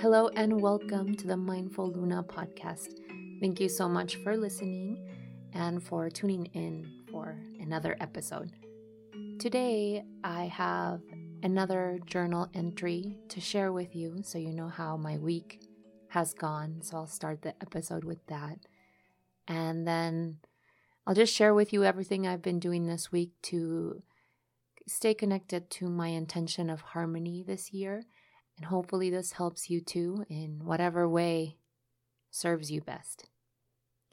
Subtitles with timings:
[0.00, 3.00] Hello and welcome to the Mindful Luna podcast.
[3.40, 5.06] Thank you so much for listening
[5.52, 8.50] and for tuning in for another episode.
[9.38, 11.02] Today, I have
[11.42, 15.60] another journal entry to share with you so you know how my week
[16.08, 16.80] has gone.
[16.82, 18.58] So I'll start the episode with that.
[19.46, 20.38] And then
[21.06, 24.02] I'll just share with you everything I've been doing this week to
[24.86, 28.04] stay connected to my intention of harmony this year
[28.60, 31.56] and hopefully, this helps you too in whatever way
[32.30, 33.24] serves you best.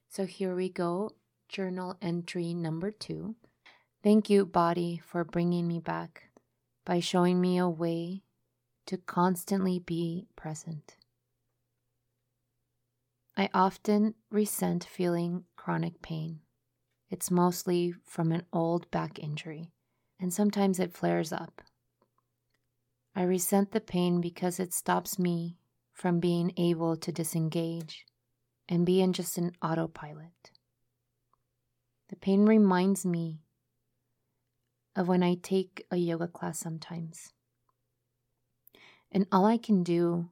[0.07, 1.17] So, here we go.
[1.49, 3.35] Journal entry number two.
[4.01, 6.29] Thank you, body, for bringing me back
[6.85, 8.23] by showing me a way
[8.85, 10.95] to constantly be present.
[13.35, 16.39] I often resent feeling chronic pain.
[17.09, 19.73] It's mostly from an old back injury,
[20.19, 21.61] and sometimes it flares up.
[23.15, 25.57] I resent the pain because it stops me
[25.93, 28.05] from being able to disengage
[28.69, 30.51] and be in just an autopilot.
[32.09, 33.41] The pain reminds me
[34.95, 37.33] of when I take a yoga class sometimes.
[39.11, 40.29] And all I can do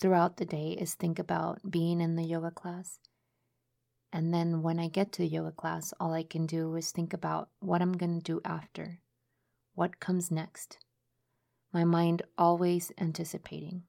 [0.00, 2.98] throughout the day is think about being in the yoga class.
[4.12, 7.48] And then when I get to yoga class, all I can do is think about
[7.60, 9.00] what I'm going to do after,
[9.74, 10.78] what comes next
[11.72, 13.82] my mind always anticipating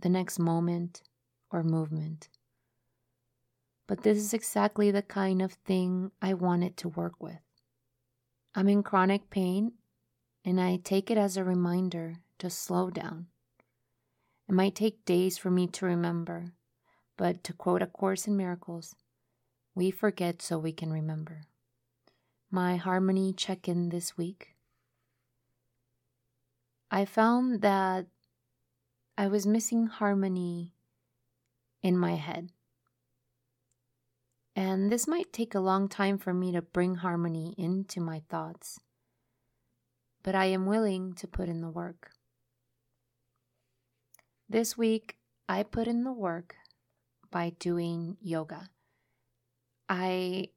[0.00, 1.02] the next moment
[1.50, 2.28] or movement.
[3.86, 7.40] But this is exactly the kind of thing I wanted to work with.
[8.54, 9.72] I'm in chronic pain,
[10.44, 13.26] and I take it as a reminder to slow down.
[14.48, 16.54] It might take days for me to remember,
[17.20, 18.94] but to quote A Course in Miracles,
[19.74, 21.42] we forget so we can remember.
[22.50, 24.56] My harmony check in this week
[26.90, 28.06] I found that
[29.18, 30.72] I was missing harmony
[31.82, 32.52] in my head.
[34.56, 38.80] And this might take a long time for me to bring harmony into my thoughts,
[40.22, 42.12] but I am willing to put in the work.
[44.48, 46.56] This week, I put in the work
[47.30, 48.70] by doing yoga.
[49.88, 50.48] I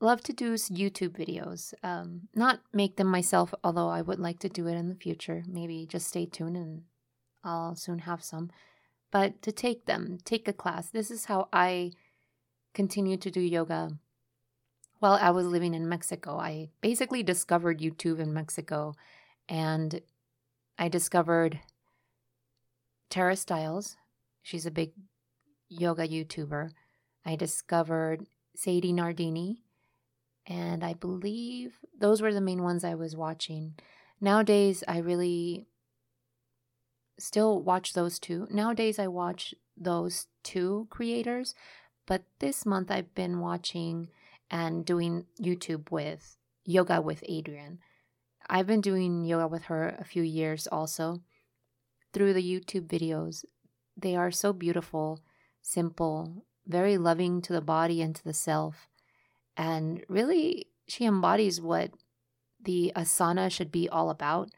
[0.00, 1.74] love to do YouTube videos.
[1.82, 5.42] Um, not make them myself, although I would like to do it in the future.
[5.46, 6.82] Maybe just stay tuned and
[7.44, 8.50] I'll soon have some.
[9.10, 10.90] But to take them, take a class.
[10.90, 11.92] This is how I
[12.74, 13.92] continued to do yoga
[14.98, 16.36] while I was living in Mexico.
[16.38, 18.94] I basically discovered YouTube in Mexico
[19.48, 20.00] and
[20.78, 21.60] I discovered
[23.08, 23.96] Tara Stiles.
[24.42, 24.92] She's a big
[25.68, 26.70] yoga YouTuber.
[27.24, 29.62] I discovered Sadie Nardini
[30.46, 33.74] and I believe those were the main ones I was watching.
[34.20, 35.66] Nowadays, I really
[37.18, 38.46] still watch those two.
[38.50, 41.54] Nowadays, I watch those two creators,
[42.06, 44.08] but this month I've been watching
[44.50, 47.78] and doing YouTube with Yoga with Adriene.
[48.48, 51.20] I've been doing yoga with her a few years also
[52.12, 53.44] through the YouTube videos.
[53.96, 55.20] They are so beautiful,
[55.66, 58.88] simple, very loving to the body and to the self.
[59.56, 61.90] And really, she embodies what
[62.62, 64.50] the asana should be all about.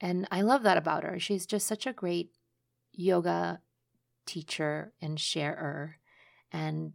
[0.00, 1.18] And I love that about her.
[1.18, 2.30] She's just such a great
[2.92, 3.60] yoga
[4.26, 5.96] teacher and sharer.
[6.52, 6.92] And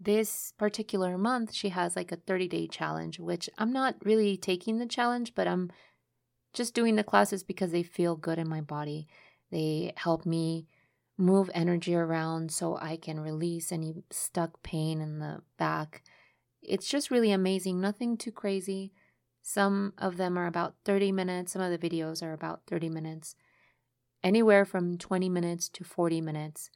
[0.00, 4.78] this particular month, she has like a 30 day challenge, which I'm not really taking
[4.78, 5.70] the challenge, but I'm
[6.54, 9.06] just doing the classes because they feel good in my body.
[9.50, 10.66] They help me
[11.18, 16.02] move energy around so I can release any stuck pain in the back.
[16.62, 18.92] It's just really amazing, nothing too crazy.
[19.42, 23.36] Some of them are about 30 minutes, some of the videos are about 30 minutes,
[24.22, 26.70] anywhere from 20 minutes to 40 minutes.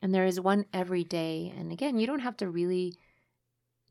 [0.00, 1.52] And there is one every day.
[1.56, 2.94] And again, you don't have to really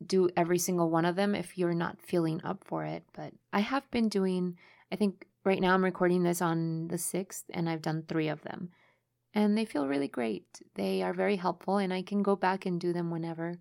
[0.04, 3.04] do every single one of them if you're not feeling up for it.
[3.12, 4.56] But I have been doing,
[4.90, 8.42] I think right now I'm recording this on the 6th, and I've done three of
[8.42, 8.70] them
[9.36, 10.62] and they feel really great.
[10.76, 13.58] They are very helpful, and I can go back and do them whenever.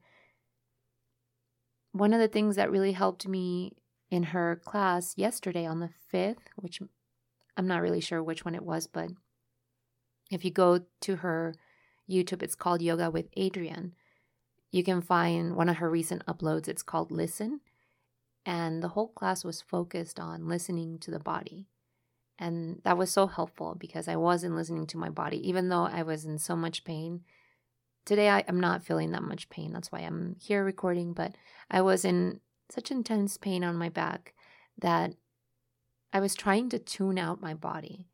[1.92, 3.74] One of the things that really helped me
[4.10, 6.80] in her class yesterday on the 5th, which
[7.58, 9.10] I'm not really sure which one it was, but
[10.32, 11.54] if you go to her
[12.10, 13.92] YouTube, it's called Yoga with Adriene.
[14.72, 16.70] You can find one of her recent uploads.
[16.70, 17.60] It's called Listen.
[18.46, 21.66] And the whole class was focused on listening to the body.
[22.38, 26.04] And that was so helpful because I wasn't listening to my body, even though I
[26.04, 27.22] was in so much pain.
[28.06, 29.72] Today, I, am not feeling that much pain.
[29.72, 31.14] That's why I'm here recording.
[31.14, 31.36] But
[31.72, 34.34] I was in such intense pain on my back
[34.78, 35.14] that
[36.12, 38.08] I was trying to tune out my body.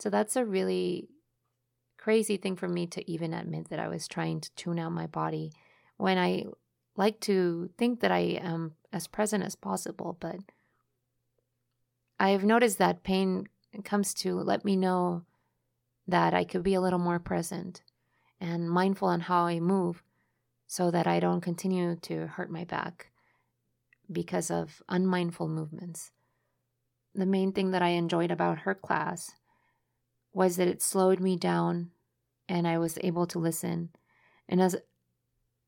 [0.00, 1.08] So that's a really
[1.98, 5.06] crazy thing for me to even admit that I was trying to tune out my
[5.06, 5.52] body
[5.98, 6.46] when I
[6.96, 10.16] like to think that I am as present as possible.
[10.18, 10.36] But
[12.22, 13.48] I've noticed that pain
[13.82, 15.24] comes to let me know
[16.06, 17.82] that I could be a little more present
[18.40, 20.04] and mindful on how I move
[20.68, 23.10] so that I don't continue to hurt my back
[24.10, 26.12] because of unmindful movements.
[27.12, 29.32] The main thing that I enjoyed about her class
[30.32, 31.90] was that it slowed me down
[32.48, 33.90] and I was able to listen.
[34.48, 34.76] And as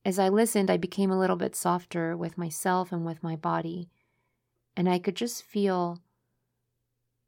[0.05, 3.91] as I listened, I became a little bit softer with myself and with my body.
[4.77, 6.01] And I could just feel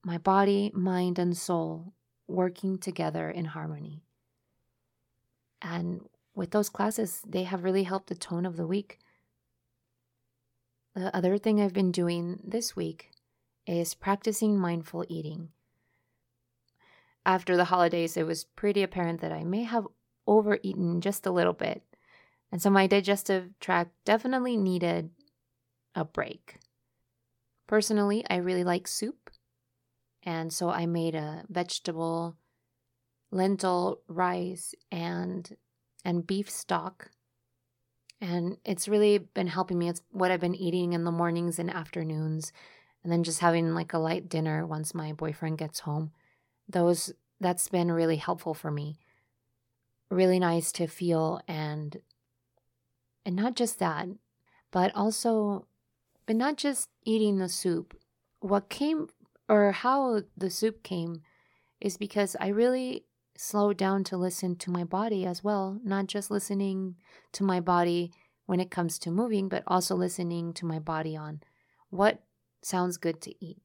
[0.06, 1.93] my body, mind, and soul
[2.29, 4.05] working together in harmony.
[5.61, 9.00] And with those classes, they have really helped the tone of the week.
[10.94, 13.11] The other thing I've been doing this week
[13.67, 15.49] is practicing mindful eating.
[17.25, 19.88] After the holidays, it was pretty apparent that I may have
[20.25, 21.82] overeaten just a little bit.
[22.53, 25.11] And so my digestive tract definitely needed
[25.97, 26.58] a break.
[27.67, 29.32] Personally, I really like soup.
[30.26, 32.37] And so I made a vegetable,
[33.31, 35.56] lentil, rice, and
[36.05, 37.11] and beef stock.
[38.20, 39.88] And it's really been helping me.
[39.88, 42.52] It's what I've been eating in the mornings and afternoons,
[43.05, 46.11] and then just having like a light dinner once my boyfriend gets home.
[46.69, 48.99] Those that's been really helpful for me.
[50.11, 51.99] Really nice to feel and
[53.25, 54.08] and not just that,
[54.72, 55.67] but also
[56.26, 57.96] but not just eating the soup.
[58.40, 59.08] What came
[59.48, 61.22] or how the soup came
[61.81, 63.04] is because I really
[63.37, 66.96] slowed down to listen to my body as well, not just listening
[67.32, 68.12] to my body
[68.46, 71.40] when it comes to moving, but also listening to my body on
[71.90, 72.22] what
[72.62, 73.58] sounds good to eat.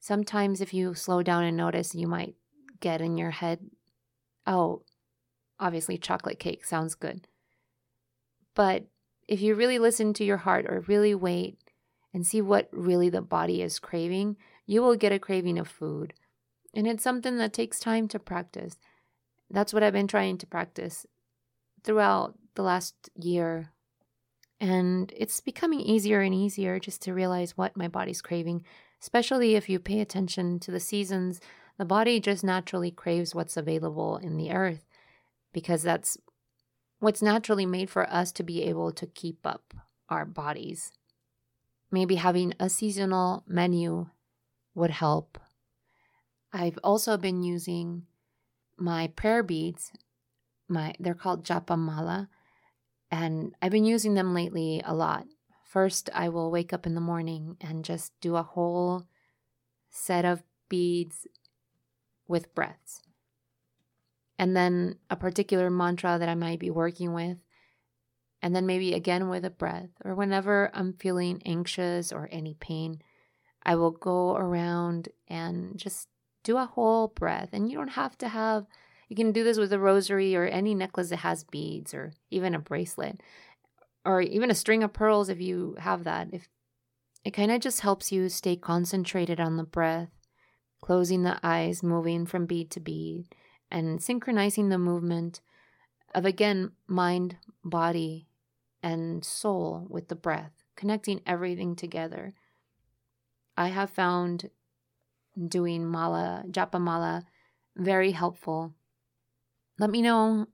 [0.00, 2.34] Sometimes, if you slow down and notice, you might
[2.80, 3.60] get in your head,
[4.46, 4.82] oh,
[5.60, 7.28] obviously, chocolate cake sounds good.
[8.54, 8.86] But
[9.28, 11.58] if you really listen to your heart or really wait
[12.12, 14.36] and see what really the body is craving,
[14.72, 16.14] you will get a craving of food.
[16.74, 18.78] And it's something that takes time to practice.
[19.50, 21.06] That's what I've been trying to practice
[21.84, 23.68] throughout the last year.
[24.58, 28.64] And it's becoming easier and easier just to realize what my body's craving,
[29.02, 31.40] especially if you pay attention to the seasons.
[31.76, 34.86] The body just naturally craves what's available in the earth
[35.52, 36.16] because that's
[36.98, 39.74] what's naturally made for us to be able to keep up
[40.08, 40.92] our bodies.
[41.90, 44.06] Maybe having a seasonal menu
[44.74, 45.38] would help.
[46.52, 48.06] I've also been using
[48.76, 49.92] my prayer beads.
[50.68, 52.28] My they're called japa mala,
[53.10, 55.26] and I've been using them lately a lot.
[55.64, 59.06] First, I will wake up in the morning and just do a whole
[59.90, 61.26] set of beads
[62.28, 63.02] with breaths.
[64.38, 67.38] And then a particular mantra that I might be working with.
[68.42, 73.00] And then maybe again with a breath, or whenever I'm feeling anxious or any pain,
[73.64, 76.08] I will go around and just
[76.42, 77.50] do a whole breath.
[77.52, 78.66] And you don't have to have,
[79.08, 82.54] you can do this with a rosary or any necklace that has beads or even
[82.54, 83.20] a bracelet
[84.04, 86.28] or even a string of pearls if you have that.
[86.32, 86.48] If
[87.24, 90.10] it kind of just helps you stay concentrated on the breath,
[90.80, 93.26] closing the eyes, moving from bead to bead,
[93.70, 95.40] and synchronizing the movement
[96.14, 98.26] of again mind, body,
[98.82, 102.34] and soul with the breath, connecting everything together.
[103.56, 104.50] I have found
[105.48, 107.24] doing mala, japa mala,
[107.76, 108.74] very helpful.
[109.78, 110.46] Let me know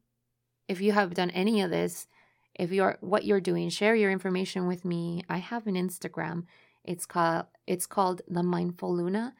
[0.69, 2.07] if you have done any of this,
[2.55, 3.69] if you're what you're doing.
[3.69, 5.23] Share your information with me.
[5.29, 6.45] I have an Instagram.
[6.85, 9.35] It's called it's called the Mindful Luna,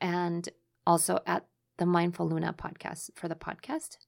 [0.00, 0.48] and
[0.86, 1.46] also at
[1.78, 3.98] the Mindful Luna podcast for the podcast.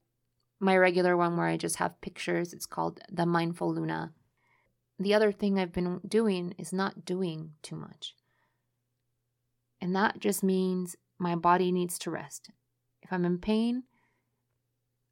[0.59, 2.53] My regular one where I just have pictures.
[2.53, 4.13] It's called the Mindful Luna.
[4.99, 8.15] The other thing I've been doing is not doing too much.
[9.81, 12.49] And that just means my body needs to rest.
[13.01, 13.83] If I'm in pain,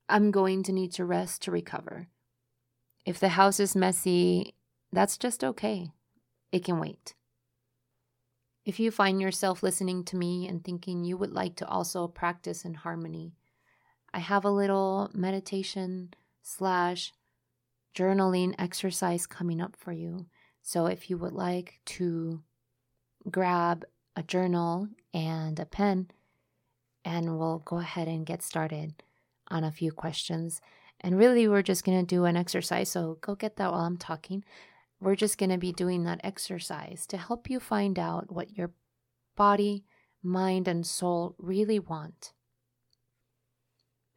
[0.08, 2.08] I'm going to need to rest to recover.
[3.06, 4.54] If the house is messy,
[4.92, 5.92] that's just okay.
[6.52, 7.16] It can wait.
[8.66, 12.66] If you find yourself listening to me and thinking you would like to also practice
[12.66, 13.34] in harmony,
[14.14, 17.14] I have a little meditation slash
[17.96, 20.28] journaling exercise coming up for you.
[20.62, 22.42] So if you would like to
[23.30, 23.86] grab
[24.20, 26.12] a journal and a pen,
[27.06, 29.02] and we'll go ahead and get started
[29.48, 30.62] on a few questions.
[31.00, 32.90] And really, we're just going to do an exercise.
[32.90, 34.44] So go get that while I'm talking.
[35.00, 38.72] we're just going to be doing that exercise to help you find out what your
[39.36, 39.86] body,
[40.22, 42.34] mind, and soul really want.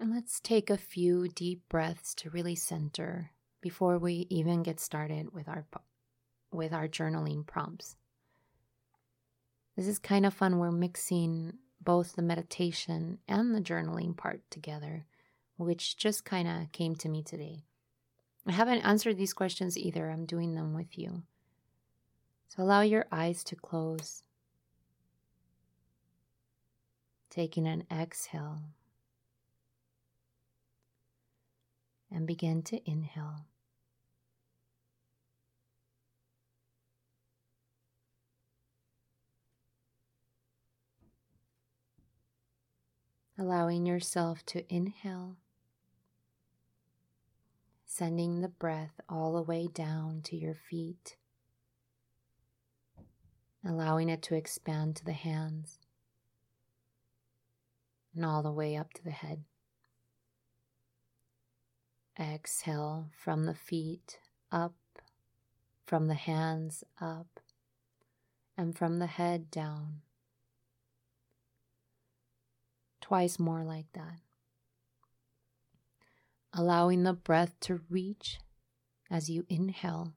[0.00, 3.30] And let's take a few deep breaths to really center
[3.60, 5.64] before we even get started with our
[6.50, 7.96] with our journaling prompts.
[9.76, 10.58] This is kind of fun.
[10.58, 15.06] We're mixing both the meditation and the journaling part together,
[15.56, 17.64] which just kind of came to me today.
[18.46, 20.10] I haven't answered these questions either.
[20.10, 21.22] I'm doing them with you.
[22.48, 24.22] So allow your eyes to close.
[27.30, 28.58] Taking an exhale.
[32.10, 33.46] And begin to inhale.
[43.42, 45.36] Allowing yourself to inhale,
[47.84, 51.16] sending the breath all the way down to your feet,
[53.66, 55.80] allowing it to expand to the hands
[58.14, 59.42] and all the way up to the head.
[62.16, 64.20] Exhale from the feet
[64.52, 64.76] up,
[65.84, 67.40] from the hands up,
[68.56, 70.02] and from the head down
[73.12, 74.20] twice more like that.
[76.54, 78.38] Allowing the breath to reach
[79.10, 80.14] as you inhale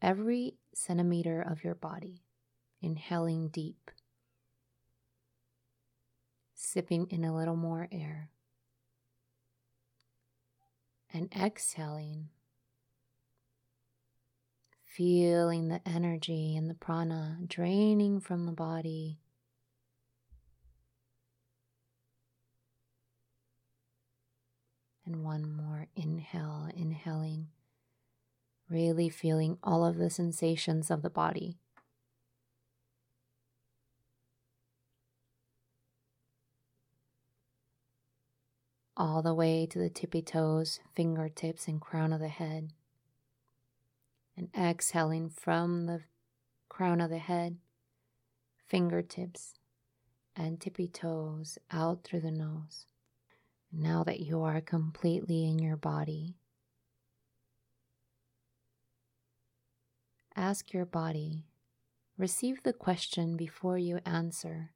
[0.00, 2.22] every centimeter of your body,
[2.80, 3.90] inhaling deep,
[6.54, 8.30] sipping in a little more air,
[11.12, 12.30] and exhaling,
[14.86, 19.18] feeling the energy and the prana draining from the body
[25.06, 27.46] And one more inhale, inhaling,
[28.68, 31.58] really feeling all of the sensations of the body.
[38.96, 42.72] All the way to the tippy toes, fingertips, and crown of the head.
[44.36, 46.00] And exhaling from the
[46.68, 47.58] crown of the head,
[48.66, 49.54] fingertips,
[50.34, 52.86] and tippy toes out through the nose.
[53.78, 56.38] Now that you are completely in your body,
[60.34, 61.44] ask your body,
[62.16, 64.70] receive the question before you answer.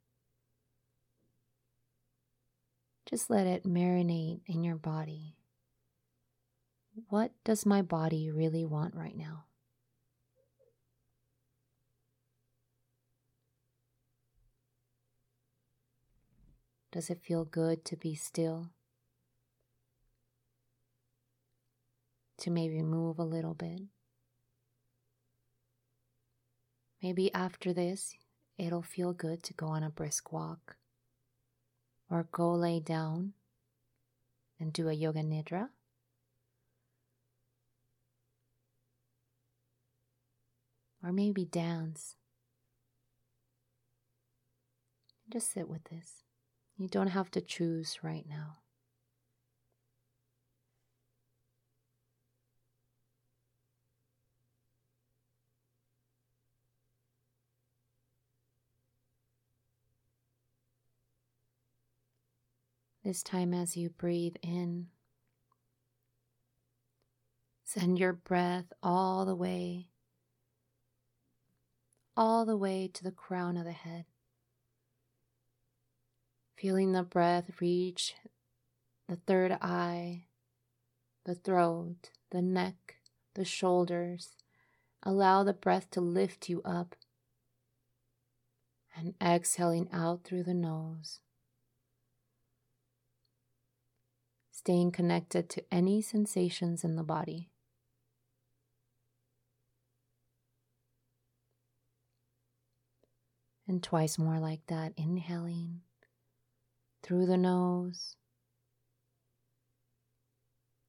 [3.07, 5.39] Just let it marinate in your body.
[7.09, 9.47] What does my body really want right now?
[16.93, 18.69] Does it feel good to be still?
[22.41, 23.83] To maybe move a little bit.
[27.03, 28.15] Maybe after this,
[28.59, 30.77] it'll feel good to go on a brisk walk
[32.11, 33.33] or go lay down
[34.59, 35.69] and do a yoga nidra.
[41.03, 42.17] Or maybe dance.
[45.31, 46.25] Just sit with this.
[46.77, 48.60] You don't have to choose right now.
[63.03, 64.89] This time, as you breathe in,
[67.65, 69.89] send your breath all the way,
[72.15, 74.05] all the way to the crown of the head.
[76.57, 78.17] Feeling the breath reach
[79.09, 80.25] the third eye,
[81.25, 82.97] the throat, the neck,
[83.33, 84.37] the shoulders.
[85.03, 86.97] Allow the breath to lift you up
[88.95, 91.21] and exhaling out through the nose.
[94.61, 97.49] Staying connected to any sensations in the body.
[103.67, 105.81] And twice more like that, inhaling
[107.03, 108.17] through the nose,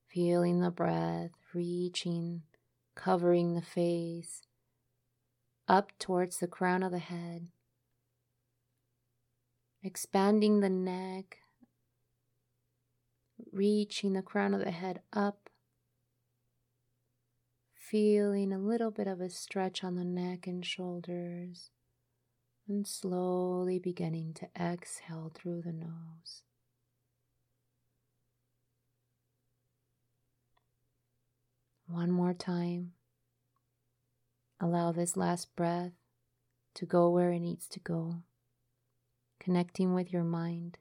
[0.10, 2.42] feeling the breath reaching,
[2.94, 4.42] covering the face,
[5.70, 7.48] up towards the crown of the head,
[9.82, 11.38] expanding the neck
[13.52, 15.50] reaching the crown of the head up,
[17.74, 21.70] feeling a little bit of a stretch on the neck and shoulders,
[22.68, 26.44] and slowly beginning to exhale through the nose.
[31.88, 32.94] One more time.
[34.62, 35.92] Allow this last breath
[36.76, 38.24] to go where it needs to go,
[39.40, 40.78] connecting with your mind.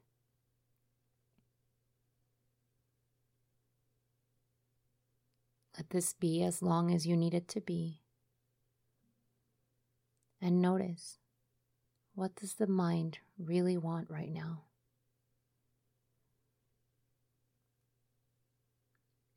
[5.80, 8.02] Let this be as long as you need it to be.
[10.38, 11.16] And notice
[12.14, 14.64] what does the mind really want right now?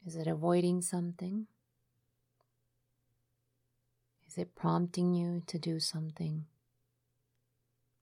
[0.06, 1.48] Is it avoiding something?
[4.28, 6.44] Is it prompting you to do something?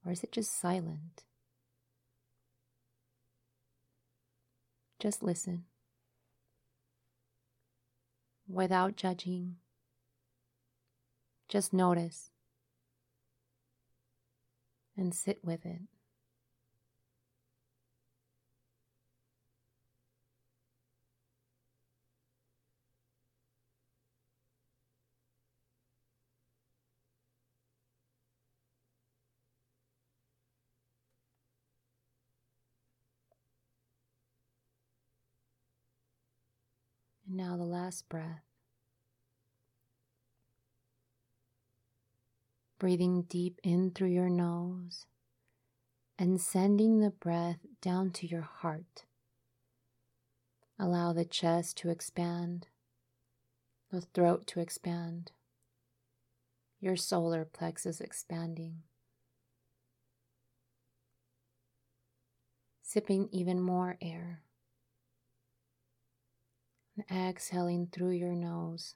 [0.04, 1.26] Or is it just silent?
[4.98, 5.66] Just listen
[8.54, 9.58] without judging.
[11.50, 12.32] Just notice
[14.98, 15.82] and sit with it.
[37.32, 38.44] And now the last breath.
[42.78, 45.06] Breathing deep in through your nose
[46.20, 49.06] and sending the breath down to your heart.
[50.78, 52.68] Allow the chest to expand,
[53.92, 55.32] the throat to expand,
[56.82, 58.80] your solar plexus expanding.
[62.82, 64.42] Sipping even more air
[66.96, 68.96] and exhaling through your nose.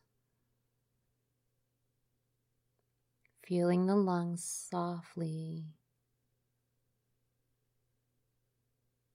[3.47, 5.65] Feeling the lungs softly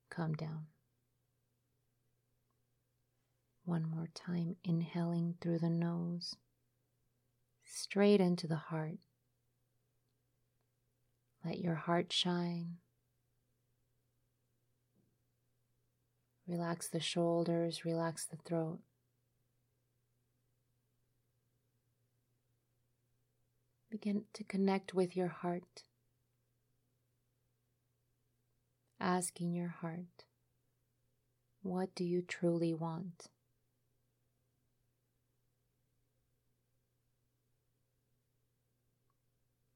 [0.08, 0.66] come down.
[3.64, 6.36] One more time, inhaling through the nose,
[7.64, 8.98] straight into the heart.
[11.44, 12.78] Let your heart shine.
[16.50, 18.80] Relax the shoulders, relax the throat.
[23.88, 25.84] Begin to connect with your heart.
[28.98, 30.24] Asking your heart,
[31.62, 33.28] what do you truly want?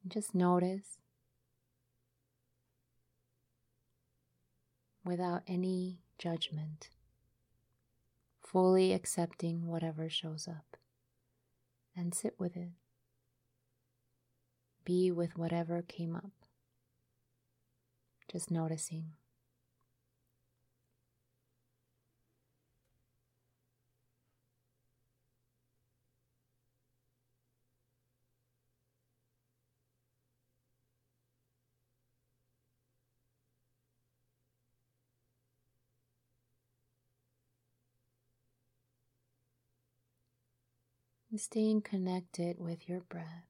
[0.08, 0.98] Just notice
[5.04, 6.90] without any judgment,
[8.40, 10.77] fully accepting whatever shows up,
[11.96, 12.72] and sit with it.
[14.85, 16.33] Be with whatever came up,
[18.31, 19.12] just noticing.
[41.35, 43.49] And staying connected with your breath.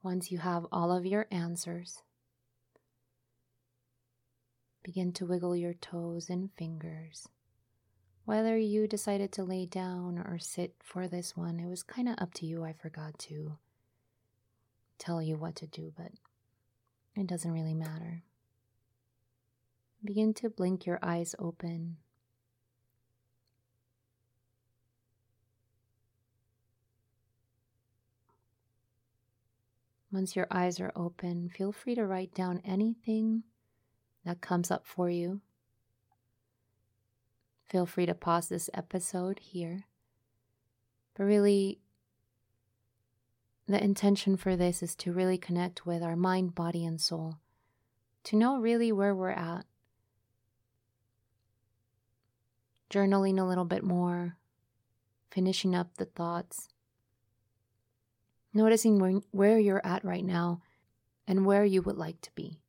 [0.00, 2.04] Once you have all of your answers,
[4.84, 7.26] begin to wiggle your toes and fingers.
[8.24, 12.14] Whether you decided to lay down or sit for this one, it was kind of
[12.18, 12.62] up to you.
[12.62, 13.58] I forgot to
[14.96, 16.12] tell you what to do, but
[17.16, 18.22] it doesn't really matter.
[20.04, 21.96] Begin to blink your eyes open.
[30.10, 33.42] Once your eyes are open, feel free to write down anything
[34.24, 35.40] that comes up for you.
[37.68, 39.84] Feel free to pause this episode here.
[41.14, 41.80] But really,
[43.66, 47.38] the intention for this is to really connect with our mind, body, and soul,
[48.24, 49.66] to know really where we're at
[52.90, 54.36] journaling a little bit more,
[55.30, 56.68] finishing up the thoughts,
[58.54, 60.62] noticing where, where you're at right now
[61.26, 62.60] and where you would like to be.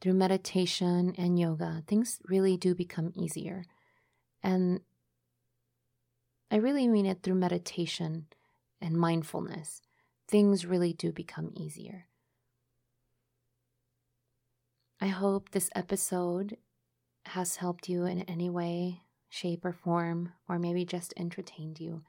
[0.00, 3.64] Through meditation and yoga, things really do become easier.
[4.42, 4.80] And
[6.50, 8.26] I really mean it through meditation
[8.80, 9.82] and mindfulness.
[10.26, 12.06] Things really do become easier.
[15.00, 16.56] I hope this episode
[17.26, 22.02] has helped you in any way, shape, or form, or maybe just entertained you.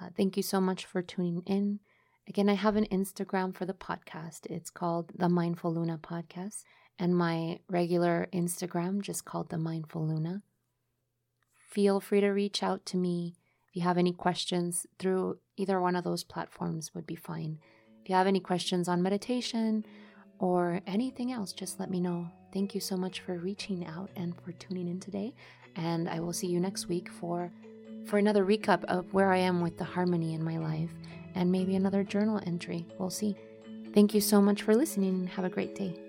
[0.00, 1.80] Uh, thank you so much for tuning in.
[2.28, 4.46] Again, I have an Instagram for the podcast.
[4.50, 6.64] It's called the Mindful Luna Podcast.
[6.98, 10.42] and my regular Instagram, just called The Mindful Luna.
[11.70, 13.34] Feel free to reach out to me
[13.68, 17.58] if you have any questions through either one of those platforms would be fine.
[18.02, 19.84] If you have any questions on meditation
[20.38, 22.28] or anything else, just let me know.
[22.54, 25.34] Thank you so much for reaching out and for tuning in today.
[25.74, 27.50] And I will see you next week for
[28.06, 30.90] for another recap of where I am with the harmony in my life
[31.34, 32.86] and maybe another journal entry.
[32.98, 33.36] We'll see.
[33.92, 35.26] Thank you so much for listening.
[35.26, 36.03] Have a great day.